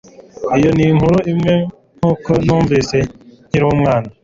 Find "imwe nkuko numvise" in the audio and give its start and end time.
1.31-2.97